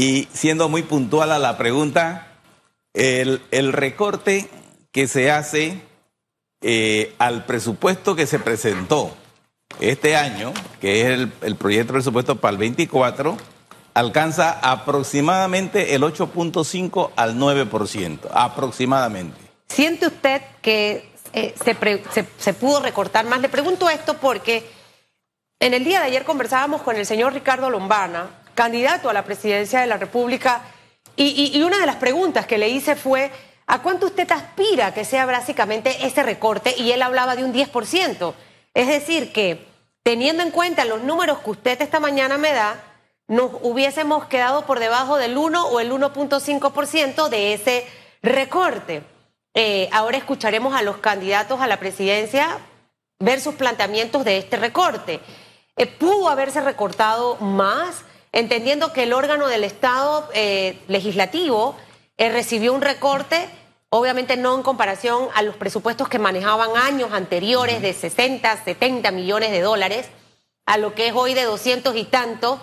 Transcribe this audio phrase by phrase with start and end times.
[0.00, 2.28] Y siendo muy puntual a la pregunta,
[2.94, 4.48] el, recorte
[4.92, 5.82] que se hace
[6.62, 9.14] eh, al presupuesto que se presentó
[9.78, 13.36] este año, que es el, proyecto de presupuesto para el 24,
[13.92, 19.38] alcanza aproximadamente el 8.5 al 9%, aproximadamente.
[19.68, 21.54] ¿Siente usted que eh,
[22.38, 23.42] se pudo recortar más?
[23.42, 24.64] Le pregunto esto porque
[25.58, 29.80] en el día de ayer conversábamos con el señor Ricardo Lombana, candidato a la presidencia
[29.80, 30.60] de la República,
[31.16, 33.30] y, una de las preguntas que le hice fue,
[33.66, 36.74] ¿a cuánto usted aspira que sea básicamente ese recorte?
[36.76, 38.34] Y él hablaba de un 10%.
[38.74, 39.66] Es decir, que
[40.02, 42.74] teniendo en cuenta los números que usted esta mañana me da,
[43.28, 47.86] nos hubiésemos quedado por debajo del 1 o el 1.5% de ese
[48.22, 49.02] recorte.
[49.54, 52.58] Eh, ahora escucharemos a los candidatos a la presidencia
[53.20, 55.20] ver sus planteamientos de este recorte.
[55.76, 58.04] Eh, ¿Pudo haberse recortado más?
[58.32, 61.74] Entendiendo que el órgano del Estado eh, legislativo
[62.16, 63.48] eh, recibió un recorte,
[63.88, 69.50] obviamente no en comparación a los presupuestos que manejaban años anteriores de 60, 70 millones
[69.50, 70.06] de dólares,
[70.66, 72.60] a lo que es hoy de 200 y tantos.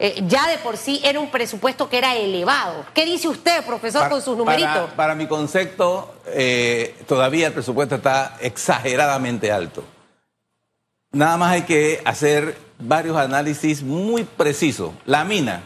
[0.00, 2.84] eh, ya de por sí era un presupuesto que era elevado.
[2.92, 4.72] ¿Qué dice usted, profesor, Para- con sus numeritos?
[4.72, 6.12] Para, para mi concepto,
[7.06, 9.84] todavía el presupuesto está exageradamente alto.
[11.12, 14.92] Nada más hay que hacer varios análisis muy precisos.
[15.06, 15.62] La mina,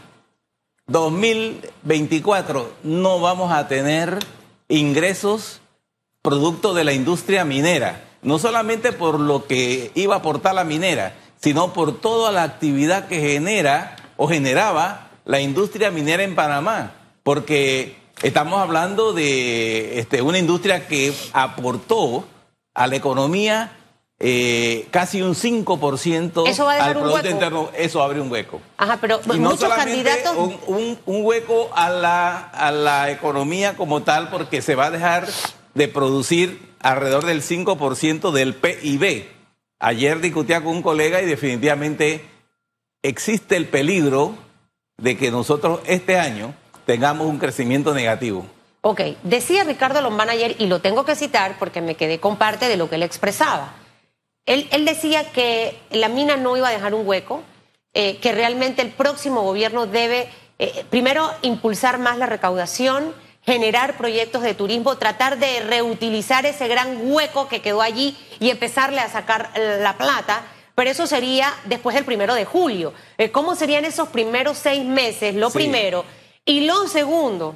[0.87, 4.19] 2024 no vamos a tener
[4.67, 5.61] ingresos
[6.21, 11.15] producto de la industria minera, no solamente por lo que iba a aportar la minera,
[11.41, 16.93] sino por toda la actividad que genera o generaba la industria minera en Panamá,
[17.23, 22.25] porque estamos hablando de este, una industria que aportó
[22.73, 23.71] a la economía
[24.21, 27.35] eh, casi un 5% Eso va a dejar al un Producto hueco.
[27.35, 28.61] Interno, eso abre un hueco.
[28.77, 30.35] Ajá, pero Y no muchos solamente candidatos...
[30.37, 34.91] un, un- un hueco a la, a la economía como tal, porque se va a
[34.91, 35.27] dejar
[35.73, 39.25] de producir alrededor del 5% del PIB.
[39.79, 42.25] Ayer discutía con un colega y definitivamente
[43.01, 44.35] existe el peligro
[44.97, 46.53] de que nosotros este año
[46.85, 48.45] tengamos un crecimiento negativo.
[48.81, 52.67] Ok, decía Ricardo Lombana ayer, y lo tengo que citar porque me quedé con parte
[52.67, 53.73] de lo que él expresaba.
[54.45, 57.43] Él, él decía que la mina no iba a dejar un hueco,
[57.93, 64.41] eh, que realmente el próximo gobierno debe, eh, primero, impulsar más la recaudación, generar proyectos
[64.41, 69.51] de turismo, tratar de reutilizar ese gran hueco que quedó allí y empezarle a sacar
[69.55, 70.43] la plata.
[70.75, 72.93] Pero eso sería después del primero de julio.
[73.17, 75.35] Eh, ¿Cómo serían esos primeros seis meses?
[75.35, 75.57] Lo Sí.
[75.57, 76.05] primero.
[76.45, 77.55] Y lo segundo,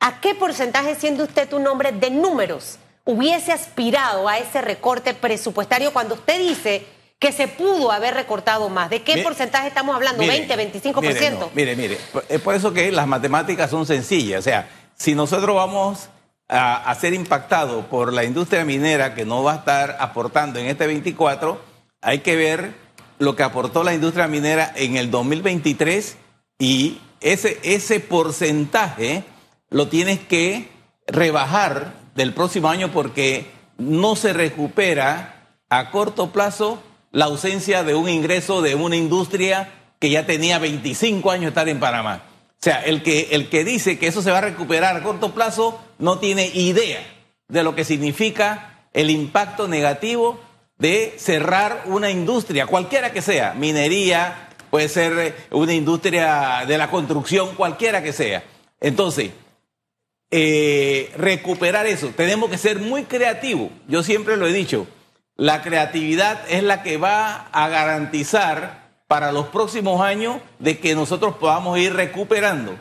[0.00, 5.92] ¿A qué porcentaje, siendo usted un hombre de números, hubiese aspirado a ese recorte presupuestario
[5.92, 6.86] cuando usted dice
[7.18, 8.90] que se pudo haber recortado más?
[8.90, 10.22] ¿De qué Mire, porcentaje estamos hablando?
[10.22, 11.00] Mire, ¿20, 25%?
[11.00, 11.98] Mire, no, mire, mire,
[12.28, 14.40] es por eso que las matemáticas son sencillas.
[14.40, 16.08] O sea, si nosotros vamos
[16.48, 20.66] a, a ser impactados por la industria minera que no va a estar aportando en
[20.66, 21.60] este 24,
[22.02, 22.74] hay que ver
[23.18, 26.16] lo que aportó la industria minera en el 2023
[26.58, 29.24] y ese, ese porcentaje
[29.70, 30.68] lo tienes que
[31.06, 38.08] rebajar del próximo año porque no se recupera a corto plazo la ausencia de un
[38.08, 42.22] ingreso de una industria que ya tenía 25 años de estar en Panamá.
[42.50, 45.34] O sea, el que, el que dice que eso se va a recuperar a corto
[45.34, 47.00] plazo no tiene idea
[47.48, 50.40] de lo que significa el impacto negativo
[50.78, 56.90] de cerrar una industria, cualquiera que sea, minería, puede ser eh, una industria de la
[56.90, 58.42] construcción, cualquiera que sea.
[58.80, 59.30] Entonces,
[60.36, 62.08] eh, recuperar eso.
[62.08, 63.70] Tenemos que ser muy creativos.
[63.86, 64.88] Yo siempre lo he dicho,
[65.36, 71.36] la creatividad es la que va a garantizar para los próximos años de que nosotros
[71.36, 72.74] podamos ir recuperando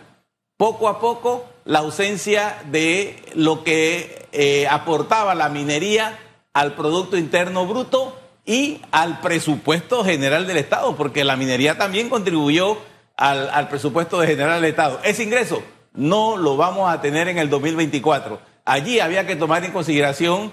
[0.57, 6.17] poco a poco la ausencia de lo que eh, aportaba la minería
[6.53, 12.79] al Producto Interno Bruto y al presupuesto general del Estado, porque la minería también contribuyó
[13.15, 14.99] al, al presupuesto general del Estado.
[15.03, 15.61] Ese ingreso
[15.93, 18.39] no lo vamos a tener en el 2024.
[18.65, 20.51] Allí había que tomar en consideración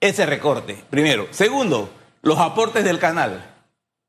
[0.00, 1.26] ese recorte, primero.
[1.30, 1.90] Segundo,
[2.22, 3.44] los aportes del canal.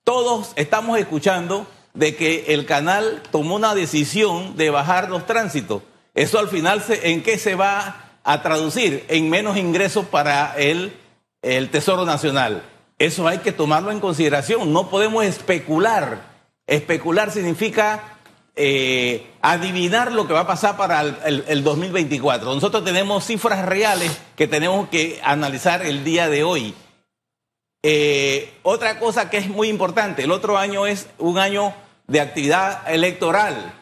[0.04, 5.82] Todos estamos escuchando de que el canal tomó una decisión de bajar los tránsitos.
[6.14, 9.06] Eso al final, ¿en qué se va a traducir?
[9.08, 10.94] En menos ingresos para el,
[11.42, 12.64] el Tesoro Nacional.
[13.00, 14.72] Eso hay que tomarlo en consideración.
[14.72, 16.22] No podemos especular.
[16.68, 18.15] Especular significa
[18.56, 22.54] eh, adivinar lo que va a pasar para el, el- el 2024.
[22.54, 26.74] Nosotros tenemos cifras reales que tenemos que analizar el día de hoy.
[27.84, 31.74] Eh, otra cosa que es muy importante, el otro año es un año
[32.08, 33.74] de actividad electoral.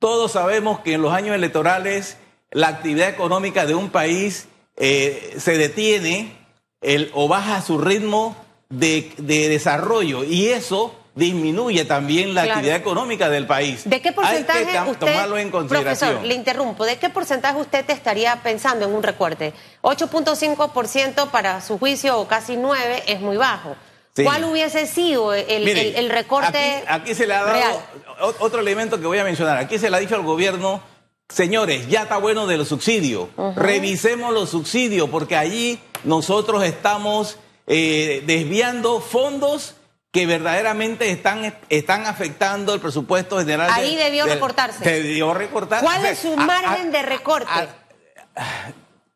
[0.00, 2.16] Todos sabemos que en los años electorales
[2.50, 6.32] la actividad económica de un país eh, se detiene
[7.14, 8.36] o baja su ritmo
[8.68, 13.82] de desarrollo y eso disminuye también la actividad económica del país.
[13.88, 16.10] ¿De qué porcentaje Hay que usted, tomarlo en consideración.
[16.10, 19.52] Profesor, le interrumpo, ¿de qué porcentaje usted estaría pensando en un recorte?
[19.82, 23.76] 8.5% para su juicio o casi 9 es muy bajo.
[24.14, 24.24] Sí.
[24.24, 27.76] ¿Cuál hubiese sido el, Mire, el- el recorte Aquí, aquí se le ha dado real?
[28.38, 29.58] otro elemento que voy a mencionar.
[29.58, 30.80] Aquí se le ha dicho al gobierno,
[31.28, 33.28] señores, ya está bueno de los subsidios.
[33.56, 37.36] Revisemos los subsidios porque allí nosotros estamos
[37.66, 39.74] eh, desviando fondos
[40.16, 43.68] que verdaderamente están, están afectando el presupuesto general.
[43.70, 44.82] Ahí debió recortarse.
[44.82, 45.84] Debió recortarse.
[45.84, 47.50] ¿Cuál O sea, es su margen a- de recorte?
[47.50, 47.66] a-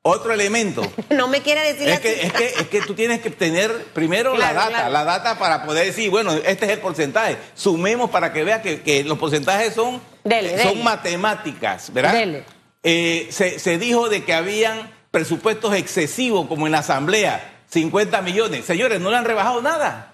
[0.03, 0.83] otro elemento.
[1.11, 4.35] no me quiere decir Es que, es, que, es que tú tienes que tener primero
[4.35, 4.93] Claro, la data, claro.
[4.93, 7.39] la data para poder decir, bueno, este es el porcentaje.
[7.55, 10.83] Sumemos para que vea que, que los porcentajes son, Dele, son dele.
[10.85, 12.13] matemáticas, ¿verdad?
[12.13, 12.45] Dele.
[12.83, 18.67] Eh, se, se dijo de que habían presupuestos excesivos, como en la Asamblea, 50 millones.
[18.67, 20.10] Señores, no le han rebajado nada.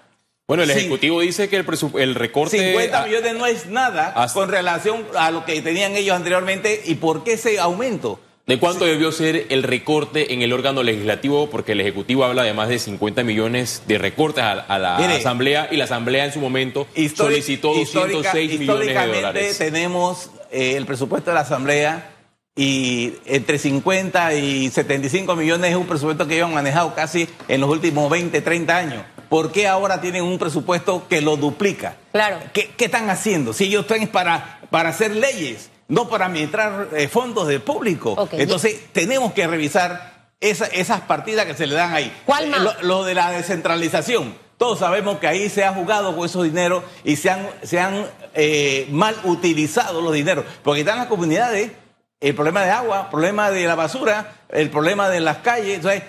[0.47, 0.79] Bueno, el Sí.
[0.79, 1.65] Ejecutivo dice que el,
[1.99, 2.57] el recorte...
[2.57, 6.81] 50 a- millones no es nada con relación a lo que tenían ellos anteriormente.
[6.85, 8.19] ¿Y por qué ese aumento?
[8.45, 11.49] ¿De cuánto debió ser el recorte en el órgano legislativo?
[11.49, 15.15] Porque el Ejecutivo habla de más de 50 millones de recortes a, a la Mire,
[15.15, 19.57] Asamblea y la Asamblea en su momento solicitó 206 histórica- millones de históricamente dólares.
[19.57, 22.11] tenemos eh, el presupuesto de la Asamblea
[22.57, 27.61] y entre 50 y 75 millones es un presupuesto que ellos han manejado casi en
[27.61, 29.03] los últimos 20, 30 años.
[29.29, 31.95] ¿Por qué ahora tienen un presupuesto que lo duplica?
[32.11, 32.39] Claro.
[32.53, 33.53] ¿Qué, qué están haciendo?
[33.53, 38.27] Si ellos están es para, para hacer leyes, no para administrar eh, fondos del público.
[38.31, 42.11] Entonces tenemos que revisar esa- esas partidas que se le dan ahí.
[42.25, 42.61] ¿Cuál más?
[42.61, 44.33] Lo, lo de la descentralización.
[44.57, 48.05] Todos sabemos que ahí se ha jugado con esos dineros y se han, se han
[48.33, 50.45] eh, mal utilizado los dineros.
[50.63, 51.71] Porque están las comunidades,
[52.19, 55.75] el problema de agua, el problema de la basura, el problema de las calles.
[55.75, 56.03] Entonces,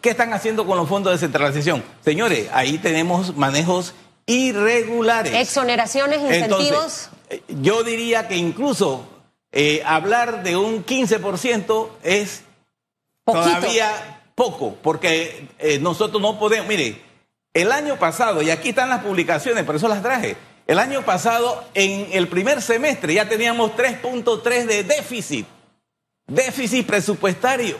[0.00, 1.82] ¿qué, están haciendo con los fondos de descentralización?
[2.04, 3.94] Señores, ahí tenemos manejos
[4.26, 5.34] irregulares.
[5.34, 6.62] Exoneraciones, incentivos.
[6.68, 9.06] Entonces, eh, yo diría que incluso
[9.52, 12.42] eh, hablar de un 15% es
[13.24, 13.44] Poquito.
[13.44, 17.02] todavía poco, porque eh, nosotros no podemos, mire,
[17.52, 20.36] el año pasado, y aquí están las publicaciones, por eso las traje,
[20.70, 25.44] el año pasado en el primer semestre ya teníamos 3.3 de déficit,
[26.28, 27.76] déficit presupuestario.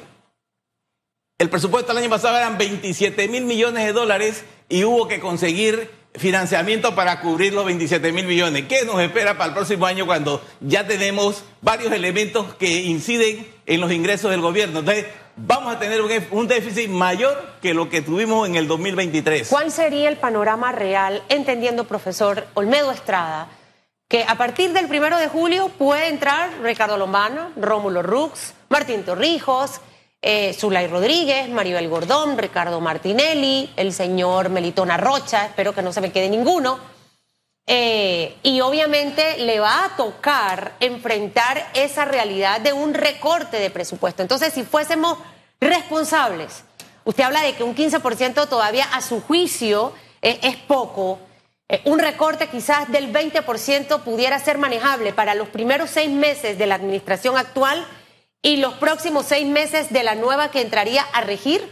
[1.39, 5.89] El presupuesto del año pasado eran 27 mil millones de dólares y hubo que conseguir
[6.17, 8.65] financiamiento para cubrir los 27 mil millones.
[8.69, 13.81] ¿Qué nos espera para el próximo año cuando ya tenemos varios elementos que inciden en
[13.81, 14.81] los ingresos del gobierno?
[14.81, 15.07] Entonces,
[15.47, 16.01] vamos a tener
[16.31, 19.49] un, déficit mayor que lo que tuvimos en el 2023.
[19.49, 23.49] ¿Cuál sería el panorama real, entendiendo, profesor Olmedo Estrada,
[24.09, 29.81] que a partir del primero de julio puede entrar Ricardo Lombana, Rómulo Rux, Martín Torrijos,
[30.23, 36.01] eh, Zulay Rodríguez, Maribel Gordón, Ricardo Martinelli, el señor Melitona Rocha, espero que no se
[36.01, 36.79] me quede ninguno.
[37.73, 44.23] Eh, y obviamente le va a tocar enfrentar esa realidad de un recorte de presupuesto.
[44.23, 45.19] Entonces, si fuésemos
[45.61, 46.65] responsables,
[47.05, 51.21] usted habla de que un 15% todavía a su juicio eh, es poco.
[51.69, 56.67] Eh, un recorte quizás del 20% pudiera ser manejable para los primeros seis meses de
[56.67, 57.87] la administración actual
[58.43, 61.63] y los próximos seis meses de la nueva que entraría a regir.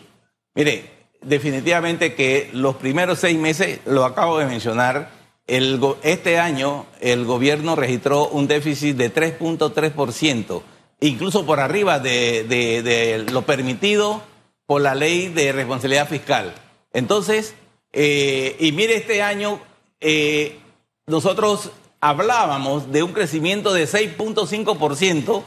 [0.55, 5.18] Mire, definitivamente que los primeros seis meses, lo acabo de mencionar,
[5.49, 10.62] este año el gobierno registró un déficit de 3.3%,
[11.00, 14.23] incluso por arriba de lo permitido
[14.69, 16.55] por la ley de responsabilidad fiscal.
[16.93, 17.55] Entonces,
[17.93, 19.61] eh, y mire, este año
[19.99, 20.59] eh,
[21.07, 21.71] nosotros
[22.02, 25.43] hablábamos de un crecimiento de 6.5%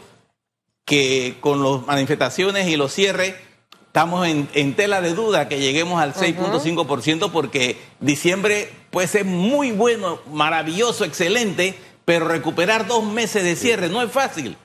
[0.85, 3.35] que con las manifestaciones y los cierres
[3.91, 9.73] estamos en, en tela de duda que lleguemos al 6.5% porque diciembre puede ser muy
[9.73, 14.55] bueno, maravilloso, excelente, pero recuperar dos meses de cierre no es fácil.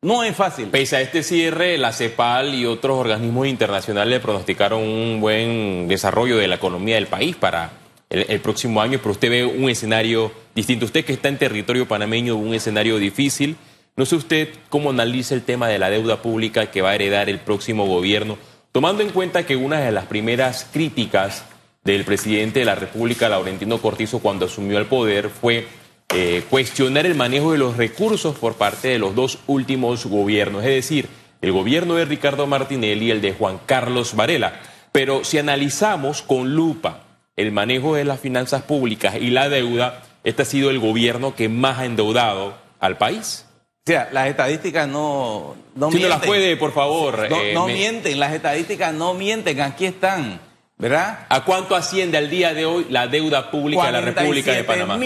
[0.00, 0.66] No es fácil.
[0.66, 6.46] Pese a este cierre, la CEPAL y otros organismos internacionales pronosticaron un buen desarrollo de
[6.46, 7.72] la economía del país para
[8.10, 10.84] el, el próximo año, pero usted ve un escenario distinto.
[10.84, 13.56] Usted que está en territorio panameño, un escenario difícil.
[13.96, 17.28] No sé usted cómo analiza el tema de la deuda pública que va a heredar
[17.28, 18.38] el próximo gobierno,
[18.78, 21.42] tomando en cuenta que una de las primeras críticas
[21.82, 25.66] del presidente de la República, Laurentino Cortizo, cuando asumió el poder fue
[26.14, 30.70] eh, cuestionar el manejo de los recursos por parte de los dos últimos gobiernos, es
[30.70, 31.08] decir,
[31.42, 34.60] el gobierno de Ricardo Martinelli y el de Juan Carlos Varela.
[34.92, 37.00] Pero si analizamos con lupa
[37.34, 41.48] el manejo de las finanzas públicas y la deuda, este ha sido el gobierno que
[41.48, 43.44] más ha endeudado al país.
[43.88, 47.28] Sea, las estadísticas no, no si no las puede, por favor.
[47.28, 50.40] No, eh, no me- mienten, las estadísticas no mienten, aquí están,
[50.76, 51.26] ¿verdad?
[51.28, 54.96] ¿A cuánto asciende al día de hoy la deuda pública de la República de Panamá?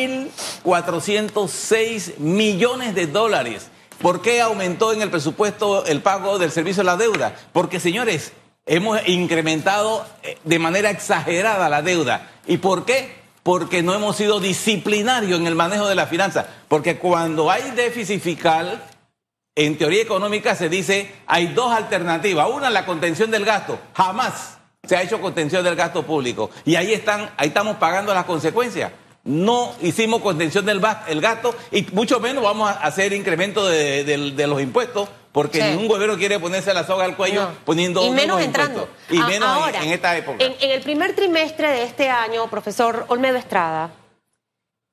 [0.64, 3.68] 47.406 millones de dólares.
[4.00, 7.34] ¿Por qué aumentó en el presupuesto el pago del servicio de la deuda?
[7.52, 8.32] Porque, señores,
[8.66, 12.30] hemos incrementado eh, de manera exagerada la deuda.
[12.46, 13.21] ¿Y por qué?
[13.42, 16.46] Porque no hemos sido disciplinarios en el manejo de la finanza.
[16.68, 18.82] Porque cuando hay déficit fiscal,
[19.54, 22.48] en teoría económica se dice hay dos alternativas.
[22.50, 23.78] Una, la contención del gasto.
[23.94, 26.50] Jamás se ha hecho contención del gasto público.
[26.64, 28.92] Y ahí están, ahí estamos pagando las consecuencias.
[29.24, 35.08] No hicimos contención del gasto y mucho menos vamos a hacer incremento de los impuestos
[35.32, 35.68] porque Sí.
[35.70, 37.54] ningún gobierno quiere ponerse la soga al cuello No.
[37.64, 38.88] poniendo y menos entrando.
[39.08, 40.44] Y A- menos ahora, en, esta época.
[40.44, 43.90] En, en el primer trimestre de este año, profesor Olmedo Estrada,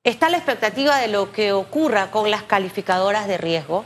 [0.02, 3.84] está la expectativa de lo que ocurra con las calificadoras de riesgo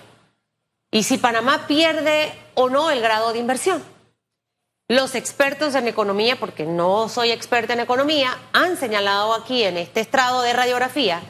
[0.93, 3.83] y si Panamá pierde o no el grado de inversión.
[4.87, 10.01] Los expertos en economía, porque no soy experta en economía, han señalado aquí en este
[10.01, 11.21] estrado de radiografía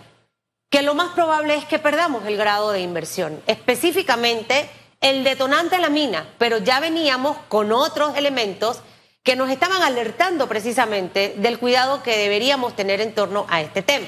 [0.70, 4.68] que lo más probable es que perdamos el grado de inversión, específicamente
[5.04, 8.80] el detonante de la mina, pero ya veníamos con otros elementos
[9.22, 14.06] que nos estaban alertando precisamente del cuidado que deberíamos tener en torno a este tema.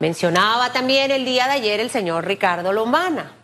[0.00, 3.36] Mencionaba también el día de ayer el señor Ricardo Lombana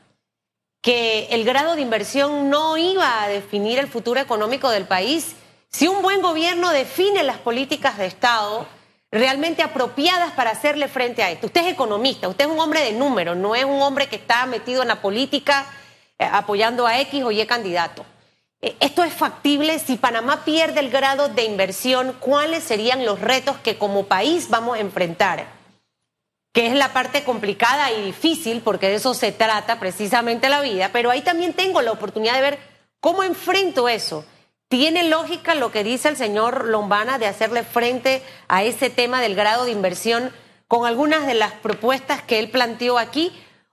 [0.83, 5.37] que el grado de inversión no iba a definir el futuro económico del país.
[5.69, 8.67] Si un buen gobierno define las políticas de Estado
[9.13, 11.47] realmente apropiadas para hacerle frente a esto.
[11.47, 14.47] Usted es economista, usted es un hombre de números, no es un hombre que está
[14.47, 15.67] metido en la política
[16.27, 18.05] apoyando a X o Y candidato.
[18.61, 19.79] Eh, Esto es factible.
[19.79, 24.77] Si Panamá pierde el grado de inversión, ¿cuáles serían los retos que como país vamos
[24.77, 25.61] a enfrentar?
[26.53, 30.91] que es la parte complicada y difícil, porque de eso se trata precisamente la vida,
[30.93, 32.59] pero ahí también tengo la oportunidad de ver
[33.01, 34.25] cómo enfrento eso.
[34.69, 39.35] ¿Tiene lógica lo que dice el señor Lombana de hacerle frente a ese tema del
[39.35, 40.33] grado de inversión
[40.69, 43.33] con algunas de las propuestas que él planteó aquí?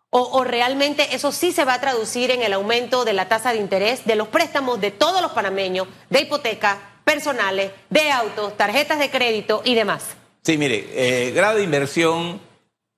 [0.10, 3.60] ¿O, realmente eso sí se va a traducir en el aumento de la tasa de
[3.60, 9.10] interés de los préstamos de todos los panameños, de hipotecas, personales, de autos, tarjetas de
[9.10, 10.16] crédito y demás?
[10.44, 12.40] Sí, mire, eh, grado de inversión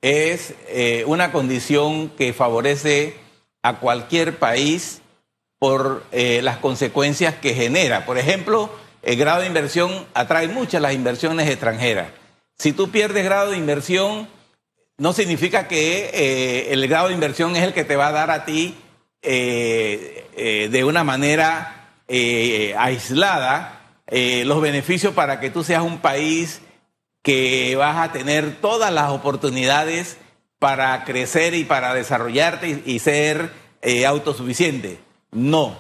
[0.01, 3.16] es eh, una condición que favorece
[3.63, 5.01] a cualquier país
[5.58, 8.06] por eh, las consecuencias que genera.
[8.06, 8.70] Por ejemplo,
[9.01, 12.10] el grado de inversión atrae muchas las inversiones extranjeras.
[12.58, 14.28] Si tú pierdes grado de inversión,
[15.00, 18.29] no significa que eh, el grado de inversión es el que te va a dar
[18.29, 18.75] a ti
[19.22, 21.75] eh, eh, de una manera
[22.77, 23.75] aislada
[24.12, 26.62] los beneficios para que tú seas un país
[27.22, 30.18] que vas a tener todas las oportunidades
[30.58, 33.51] para crecer y para desarrollarte y, y ser
[34.08, 34.98] autosuficiente.
[35.32, 35.77] No.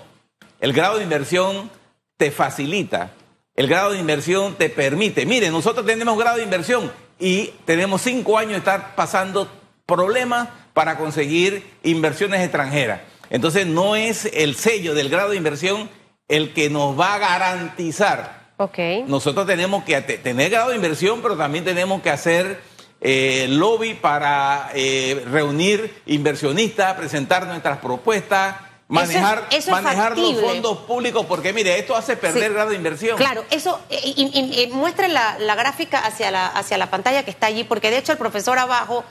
[0.59, 1.71] El grado de inversión
[2.15, 3.13] te facilita.
[3.55, 5.25] El grado de inversión te permite.
[5.25, 9.49] Mire, nosotros tenemos grado de inversión y tenemos cinco años de estar pasando
[9.85, 13.01] problemas para conseguir inversiones extranjeras.
[13.29, 15.89] Entonces no es el sello del grado de inversión
[16.27, 18.77] el que nos va a garantizar Ok.
[19.07, 22.59] nosotros tenemos que te- tener grado de inversión, pero también tenemos que hacer
[23.01, 28.55] eh, lobby para eh, reunir inversionistas, presentar nuestras propuestas,
[28.89, 32.53] manejar, eso es manejar los fondos públicos, porque mire, esto hace perder Sí.
[32.53, 33.17] grado de inversión.
[33.17, 37.23] Claro, eso, eh, y, y- y muestre la, la gráfica hacia la, hacia la pantalla
[37.23, 39.03] que está allí, porque de hecho el profesor abajo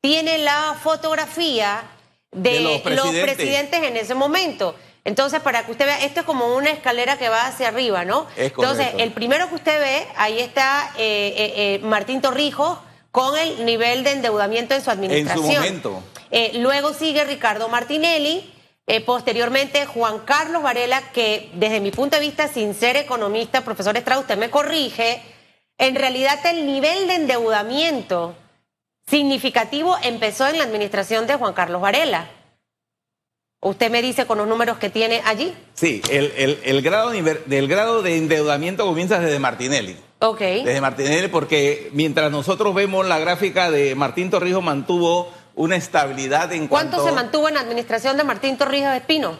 [0.00, 1.82] tiene la fotografía
[2.32, 3.82] de, De los los, presidentes.
[3.82, 4.74] en ese momento.
[5.04, 8.26] Entonces, para que usted vea, esto es como una escalera que va hacia arriba, ¿no?
[8.36, 12.78] Es Entonces, el primero que usted ve, ahí está eh, eh, eh, Martín Torrijos
[13.12, 15.46] con el nivel de endeudamiento en su administración.
[15.54, 16.02] momento.
[16.32, 18.52] Eh, luego sigue Ricardo Martinelli,
[18.86, 23.96] eh, posteriormente Juan Carlos Varela, que desde mi punto de vista, sin ser economista, profesor
[23.96, 25.22] Estrada, usted me corrige,
[25.78, 28.34] en realidad el nivel de endeudamiento
[29.08, 32.30] significativo empezó en la administración de Juan Carlos Varela.
[33.62, 35.52] Usted me dice con los números que tiene allí.
[35.74, 39.96] Sí, el, el- el grado del grado de endeudamiento comienza desde Martinelli.
[40.20, 40.38] Ok.
[40.40, 46.68] Desde Martinelli, porque mientras nosotros vemos la gráfica de Martín Torrijos mantuvo una estabilidad en
[46.68, 49.38] ¿Cuánto cuanto se mantuvo en la administración de Martín Torrijos Espino?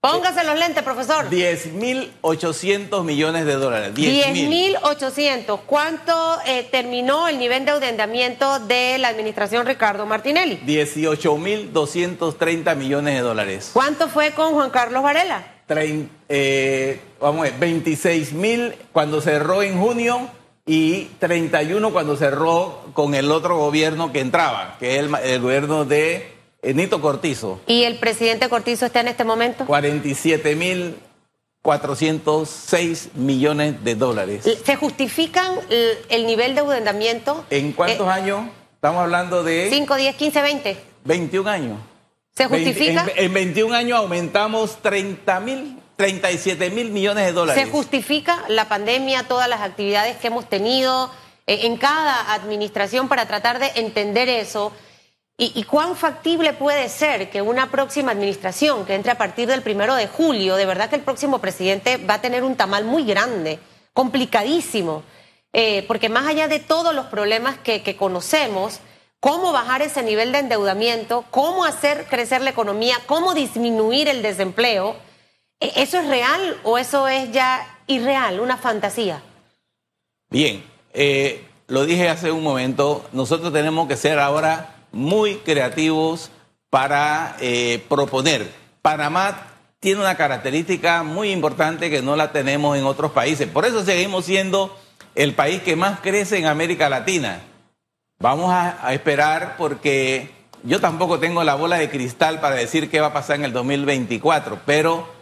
[0.00, 1.28] Póngase los lentes, profesor.
[1.28, 3.92] 10.800 millones de dólares.
[3.96, 4.78] 10.000.
[4.80, 5.60] 10.800.
[5.66, 10.60] ¿Cuánto eh, terminó el nivel de endeudamiento de la administración Ricardo Martinelli?
[10.64, 13.70] 18.230 millones de dólares.
[13.72, 15.44] ¿Cuánto fue con Juan Carlos Varela?
[15.68, 20.28] Trein- eh, vamos a ver, 26.000 cuando cerró en junio
[20.68, 25.84] y 31 cuando cerró con el otro gobierno que entraba, que es el, el gobierno
[25.86, 26.30] de
[26.62, 27.60] eh, Nito Cortizo.
[27.66, 29.64] ¿Y el presidente Cortizo está en este momento?
[29.66, 30.94] 47 mil
[31.62, 34.44] 406 millones de dólares.
[34.64, 37.44] ¿Se justifican el, el nivel de endeudamiento?
[37.50, 38.40] ¿En cuántos Eh, años?
[38.74, 40.76] Estamos hablando de 5, 10, 15, 20.
[41.04, 41.78] 21 años.
[42.36, 43.06] ¿Se justifica?
[43.16, 47.60] En, en 21 años aumentamos 30 mil, 37 mil millones de dólares.
[47.60, 51.10] ¿Se justifica la pandemia, todas las actividades que hemos tenido
[51.48, 54.72] eh, en cada administración para tratar de entender eso?
[55.40, 59.94] ¿Y, cuán factible puede ser que una próxima administración que entre a partir del primero
[59.94, 63.60] de julio, de verdad que el próximo presidente va a tener un tamal muy grande,
[63.92, 65.04] complicadísimo?
[65.52, 68.80] Eh, porque más allá de todos los problemas que, conocemos,
[69.20, 74.96] cómo bajar ese nivel de endeudamiento, cómo hacer crecer la economía, cómo disminuir el desempleo,
[74.96, 75.07] ¿e-
[75.60, 79.22] ¿eso es real o eso es ya irreal, una fantasía?
[80.30, 86.30] Bien, eh, lo dije hace un momento, nosotros tenemos que ser ahora muy creativos
[86.70, 88.50] para eh, proponer.
[88.82, 89.48] Panamá
[89.80, 93.48] tiene una característica muy importante que no la tenemos en otros países.
[93.48, 94.76] Por eso seguimos siendo
[95.14, 97.40] el país que más crece en América Latina.
[98.18, 100.30] Vamos a esperar porque
[100.64, 103.52] yo tampoco tengo la bola de cristal para decir qué va a pasar en el
[103.52, 105.17] 2024, pero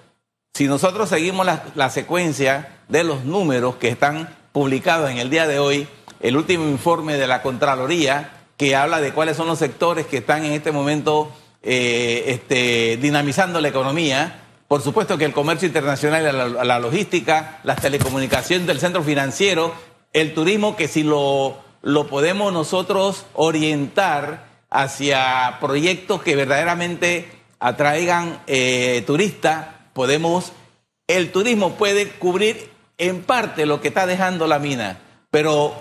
[0.56, 5.58] si nosotros seguimos la, secuencia de los números que están publicados en el día de
[5.58, 5.86] hoy,
[6.20, 10.46] el último informe de la Contraloría, que habla de cuáles son los sectores que están
[10.46, 11.30] en este momento
[11.62, 17.82] eh, este, dinamizando la economía, por supuesto que el comercio internacional, la, la logística, las
[17.82, 19.74] telecomunicaciones del centro financiero,
[20.14, 27.28] el turismo, que si lo, lo podemos nosotros orientar hacia proyectos que verdaderamente
[27.60, 30.52] atraigan eh, turistas, podemos,
[31.08, 35.00] el turismo puede cubrir en parte lo que está dejando la mina,
[35.30, 35.72] pero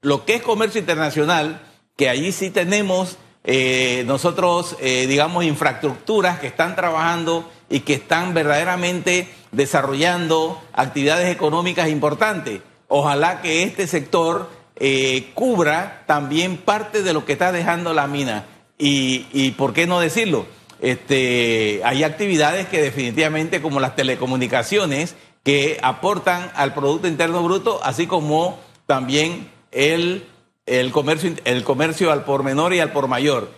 [0.00, 1.60] lo que es comercio internacional,
[1.96, 8.32] que allí sí tenemos eh, nosotros, eh, digamos, infraestructuras que están trabajando y que están
[8.32, 12.60] verdaderamente desarrollando actividades económicas importantes.
[12.86, 18.44] Ojalá que este sector eh, cubra también parte de lo que está dejando la mina.
[18.78, 20.46] Y, y por qué no decirlo,
[20.84, 28.06] este, hay actividades que definitivamente, como las telecomunicaciones, que aportan al Producto Interno Bruto, así
[28.06, 30.26] como también el,
[30.66, 33.50] el, comercio, el comercio al por menor y al por mayor.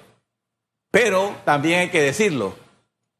[0.90, 2.54] Pero también hay que decirlo,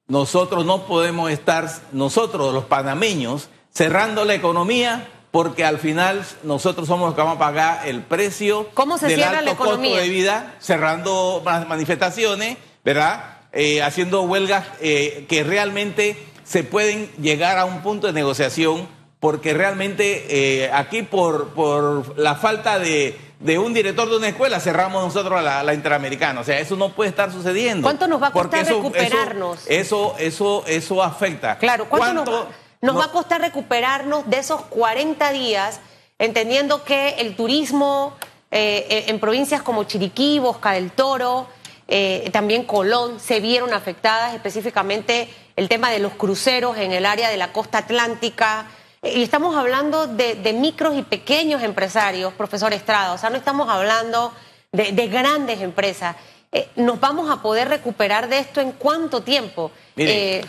[0.07, 7.07] nosotros no podemos estar, nosotros los panameños, cerrando la economía porque al final nosotros somos
[7.09, 10.01] los que vamos a pagar el precio ¿Cómo se del cierra alto la costo economía?
[10.01, 13.36] de vida, cerrando ma- manifestaciones, ¿verdad?
[13.59, 18.87] Eh, haciendo huelgas eh, que realmente se pueden llegar a un punto de negociación
[19.19, 24.61] porque realmente eh, aquí por, por la falta de, de un director de una escuela
[24.61, 26.41] cerramos nosotros la, la interamericana.
[26.41, 27.83] O sea, eso no puede estar sucediendo.
[27.83, 29.61] ¿Cuánto nos va a costar recuperarnos?
[29.67, 31.57] Eso, eso, eso, eso afecta.
[31.59, 35.81] Claro, ¿cuánto nos, ¿Cuánto va, nos no- va a costar recuperarnos de esos 40 días,
[36.19, 38.15] entendiendo que el turismo
[38.51, 41.47] eh, en provincias como Chiriquí, Bosca del Toro,
[41.89, 47.29] eh, también Colón, se vieron afectadas, específicamente el tema de los cruceros en el área
[47.31, 48.67] de la costa atlántica?
[49.03, 53.37] Eh, Y estamos hablando de, de micros y pequeños empresarios, profesor Estrada, o sea, no
[53.37, 54.33] estamos hablando
[54.73, 56.17] de, de grandes empresas.
[56.53, 59.71] Eh, ¿Nos vamos a poder recuperar de esto en cuánto tiempo?
[59.97, 60.45] Eh,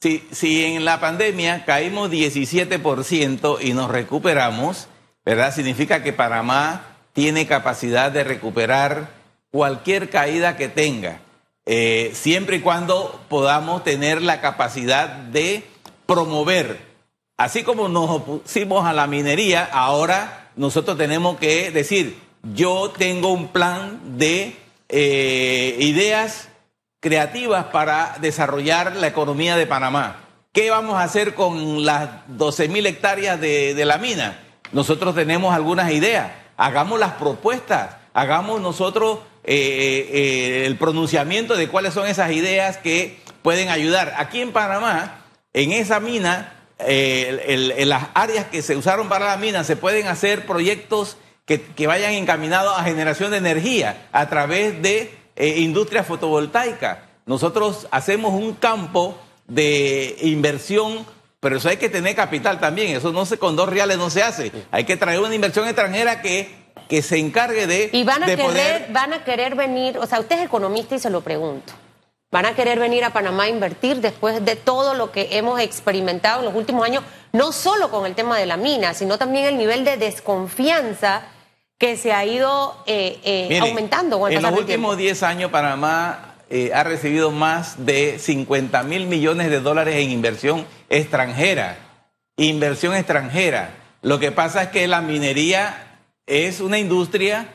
[0.00, 4.88] si, si en la pandemia caímos 17% y nos recuperamos,
[5.24, 5.54] ¿verdad?
[5.54, 9.15] Significa que Panamá tiene capacidad de recuperar
[9.56, 11.20] cualquier caída que tenga,
[11.64, 15.64] eh, siempre y cuando podamos tener la capacidad de
[16.04, 16.78] promover.
[17.38, 22.20] Así como nos opusimos a la minería, ahora nosotros tenemos que decir,
[22.52, 24.58] yo tengo un plan de
[24.90, 26.50] eh, ideas
[27.00, 30.16] creativas para desarrollar la economía de Panamá.
[30.52, 34.38] ¿Qué vamos a hacer con las 12 mil hectáreas de, de la mina?
[34.72, 36.30] Nosotros tenemos algunas ideas.
[36.58, 43.18] Hagamos las propuestas, hagamos nosotros eh, eh, el pronunciamiento de cuáles son esas ideas que
[43.42, 44.14] pueden ayudar.
[44.18, 49.08] Aquí en Panamá, en esa mina, eh, el- el- en las áreas que se usaron
[49.08, 54.08] para la mina, se pueden hacer proyectos que, que vayan encaminados a generación de energía
[54.12, 57.04] a través de eh, industria fotovoltaica.
[57.26, 61.06] Nosotros hacemos un campo de inversión,
[61.40, 62.96] pero eso hay que tener capital también.
[62.96, 64.50] Eso no se con dos reales no se hace.
[64.70, 68.36] Hay que traer una inversión extranjera que, que se encargue de, Y van a, de
[68.36, 71.72] querer, poder van a querer venir, o sea, usted es economista y se lo pregunto.
[72.30, 76.40] ¿Van a querer venir a Panamá a invertir después de todo lo que hemos experimentado
[76.40, 79.56] en los últimos años, no solo con el tema de la mina, sino también el
[79.56, 81.22] nivel de desconfianza
[81.78, 86.84] que se ha ido eh, eh, aumentando en los últimos 10 años Panamá eh, ha
[86.84, 91.76] recibido más de 50 mil millones de dólares en inversión extranjera.
[92.36, 93.70] Inversión extranjera.
[94.02, 95.85] Lo que pasa es que la minería
[96.26, 97.52] es una industria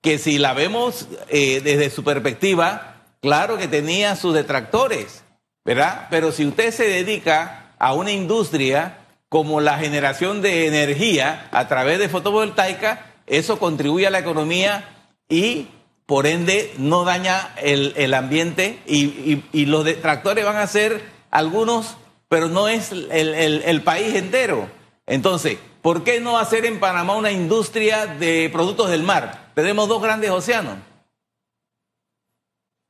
[0.00, 5.24] que si la vemos eh, desde su perspectiva, claro que tenía sus detractores,
[5.64, 6.08] ¿verdad?
[6.10, 11.98] Pero si usted se dedica a una industria como la generación de energía a través
[11.98, 14.88] de fotovoltaica, eso contribuye a la economía
[15.28, 15.68] y
[16.06, 21.96] por ende no daña el, ambiente y, los detractores van a ser algunos,
[22.28, 24.68] pero no es el, país entero.
[25.12, 29.50] Entonces, ¿por qué no hacer en Panamá una industria de productos del mar?
[29.54, 30.78] Tenemos dos grandes océanos.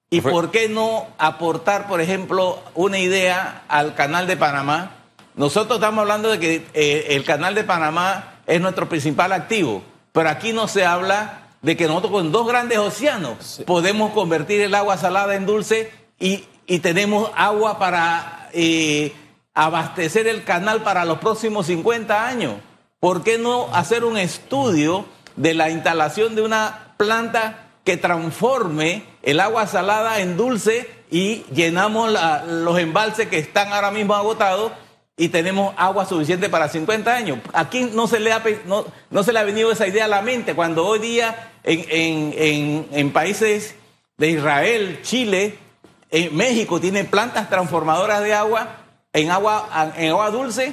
[0.09, 4.93] ¿Y por qué no aportar, por ejemplo, una idea al canal de Panamá?
[5.35, 9.83] Nosotros estamos hablando de que eh, el canal de Panamá es nuestro principal activo,
[10.13, 14.77] pero aquí no se habla de que nosotros con dos grandes océanos podemos convertir el
[14.77, 16.45] agua salada en dulce y,
[16.83, 19.13] tenemos agua para eh,
[19.55, 22.55] abastecer el canal para los próximos 50 años.
[23.01, 25.05] ¿Por qué no hacer un estudio
[25.37, 32.13] de la instalación de una planta que transforme el agua salada en dulce y llenamos
[32.47, 34.73] los embalses que están ahora mismo agotados
[35.17, 37.39] y tenemos agua suficiente para 50 años.
[37.53, 38.43] Aquí no se le ha,
[39.11, 43.75] no, se le ha venido esa idea a la mente cuando hoy día en, países
[44.17, 45.59] de Israel, Chile,
[46.11, 48.82] en México tienen plantas transformadoras de agua
[49.13, 50.73] en agua, en agua dulce,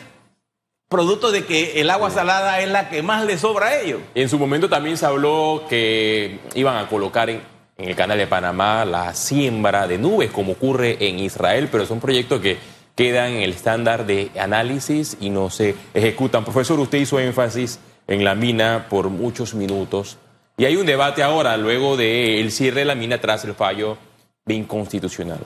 [0.88, 4.02] producto de que el agua salada es la que más le sobra a ellos.
[4.16, 7.42] En su momento también se habló que iban a colocar en,
[7.78, 12.00] en el canal de Panamá la siembra de nubes, como ocurre en Israel, pero son
[12.00, 12.58] proyectos que
[12.96, 16.44] quedan en el estándar de análisis y no se ejecutan.
[16.44, 20.18] Profesor, usted hizo énfasis en la mina por muchos minutos.
[20.58, 23.98] Y hay un debate ahora, luego del cierre de la mina tras el fallo
[24.44, 25.40] de inconstitucional.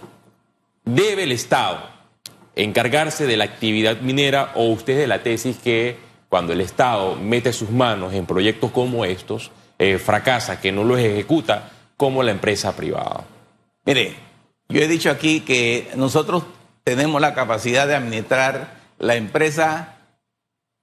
[0.84, 1.92] ¿Debe el Estado
[2.55, 5.97] encargarse de la actividad minera o usted de la tesis que
[6.29, 10.99] cuando el Estado mete sus manos en proyectos como estos, eh, fracasa, que no los
[10.99, 13.25] ejecuta como la empresa privada?
[13.85, 14.15] Mire,
[14.69, 16.43] yo he dicho aquí que nosotros
[16.83, 19.97] tenemos la capacidad de administrar la empresa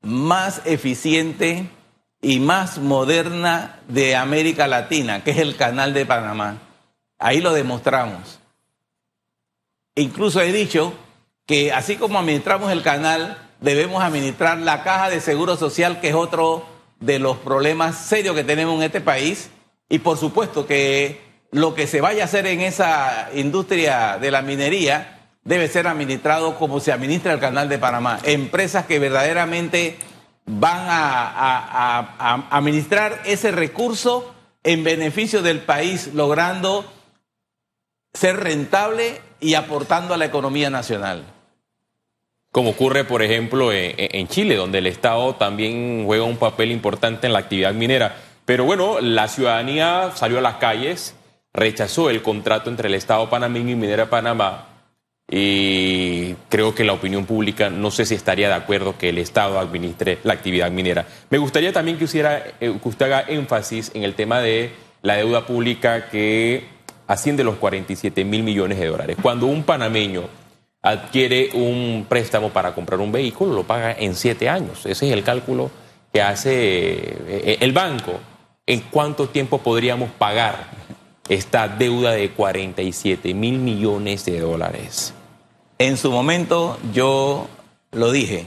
[0.03, 1.69] más eficiente
[2.23, 6.59] y más moderna de América Latina, que es el Canal de Panamá.
[7.19, 8.39] Ahí lo demostramos.
[9.95, 10.95] Incluso he dicho
[11.51, 16.15] que así como administramos el canal, debemos administrar la caja de seguro social, que es
[16.15, 16.65] otro
[17.01, 19.51] de los problemas serios que tenemos en este país.
[19.89, 24.43] Y por supuesto que lo que se vaya a hacer en esa industria de la
[24.43, 28.21] minería debe ser administrado como se administra el canal de Panamá.
[28.23, 29.99] Empresas que verdaderamente
[30.47, 34.33] van a, administrar ese recurso
[34.63, 36.85] en beneficio del país, logrando
[38.15, 41.25] ser rentable y aportando a la economía nacional.
[42.53, 47.33] Como ocurre, por ejemplo, en, Chile, donde el Estado también juega un papel importante en
[47.33, 48.17] la actividad minera.
[48.45, 51.15] Pero bueno, la ciudadanía salió a las calles,
[51.53, 54.67] rechazó el contrato entre el Estado panameño y Minera Panamá
[55.31, 59.61] y creo que la opinión pública no sé si estaría de acuerdo que el Estado
[59.61, 61.07] administre la actividad minera.
[61.31, 65.47] Me gustaría también que, eh, que usted haga énfasis en el tema de la deuda
[65.47, 66.65] pública que
[67.07, 69.17] asciende los 47 mil millones de dólares.
[69.23, 70.25] Cuando un panameño
[70.83, 74.87] adquiere un préstamo para comprar un vehículo, lo paga en siete años.
[74.87, 75.71] Ese es el cálculo
[76.13, 78.13] que hace eh, el banco.
[78.67, 80.71] ¿En cuánto tiempo podríamos pagar
[81.29, 85.13] esta deuda de 47 mil millones de dólares?
[85.79, 87.49] En su momento yo
[87.93, 88.47] lo dije,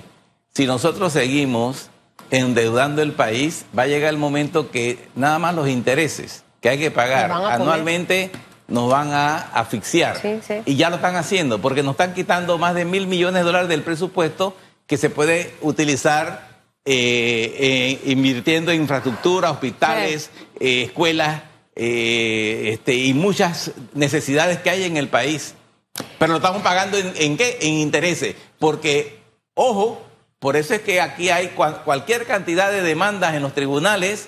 [0.54, 1.90] si nosotros seguimos
[2.32, 6.80] endeudando el país, va a llegar el momento que nada más los intereses que hay
[6.80, 8.32] que pagar anualmente
[8.68, 10.20] nos van a asfixiar.
[10.66, 13.70] Y ya lo están haciendo, porque nos están quitando más de mil millones de dólares
[13.70, 14.56] del presupuesto
[14.88, 16.54] que se puede utilizar
[16.86, 21.44] eh, eh, invirtiendo en infraestructura, hospitales, eh, escuelas
[21.76, 25.56] este, y muchas necesidades que hay en el país.
[26.20, 27.58] Pero lo estamos pagando en, qué?
[27.62, 28.36] En intereses.
[28.60, 29.20] Porque,
[29.54, 30.02] ojo,
[30.40, 31.50] por eso es que aquí hay
[31.86, 34.28] cualquier cantidad de demandas en los tribunales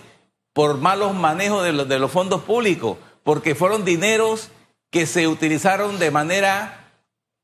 [0.53, 4.49] por malos manejos de los, de los fondos públicos, porque fueron dineros
[4.91, 6.91] que se utilizaron de manera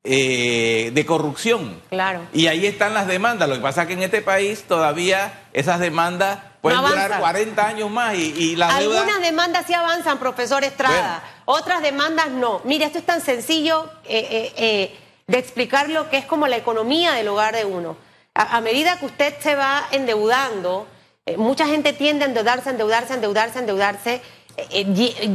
[0.03, 1.81] eh, de corrupción.
[1.89, 2.21] Claro.
[2.33, 3.49] Y ahí están las demandas.
[3.49, 7.89] Lo que pasa es que en este país todavía esas demandas pueden durar 40 años
[7.89, 11.23] más y, y Algunas demandas sí avanzan, profesor Estrada.
[11.45, 12.61] Otras demandas no.
[12.63, 17.13] Mire, esto es tan sencillo eh, eh, de explicar lo que es como la economía
[17.13, 17.97] del hogar de uno.
[18.35, 20.87] A, medida que usted se va endeudando,
[21.37, 24.21] mucha gente tiende a endeudarse, endeudarse, endeudarse, endeudarse,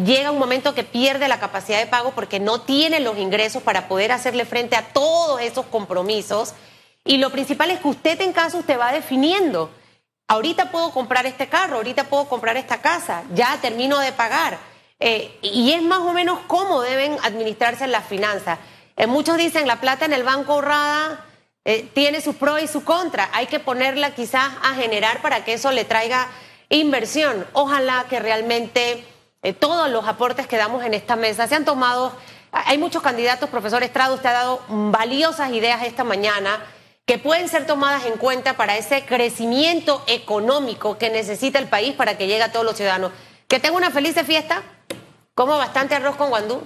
[0.05, 3.89] llega un momento que pierde la capacidad de pago porque no tiene los ingresos para
[3.89, 6.55] poder hacerle frente a todos esos compromisos.
[7.05, 9.71] Y lo principal es que usted en casa usted va definiendo.
[10.29, 14.59] Ahorita puedo comprar este carro, ahorita puedo comprar esta casa, ya termino de pagar.
[14.99, 18.59] Eh, y es más o menos cómo deben administrarse las finanzas.
[18.97, 21.23] Eh, muchos dicen la plata en el banco ahorrada
[21.95, 23.29] tiene sus pros y sus contras.
[23.33, 26.29] Hay que ponerla quizás a generar para que eso le traiga
[26.69, 27.47] inversión.
[27.53, 29.05] Ojalá que realmente
[29.43, 32.13] eh, todos los aportes que damos en esta mesa se han tomado.
[32.53, 36.61] Hay muchos candidatos, profesor Estrado, usted ha dado valiosas ideas esta mañana
[37.05, 42.19] que pueden ser tomadas en cuenta para ese crecimiento económico que necesita el país para
[42.19, 43.13] que llegue a todos los ciudadanos.
[43.47, 44.63] Que tenga una feliz fiesta,
[45.35, 46.65] como bastante arroz con guandú.